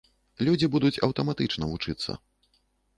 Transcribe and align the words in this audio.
Людзі 0.47 0.69
будуць 0.77 1.01
аўтаматычна 1.09 1.63
вучыцца. 1.77 2.21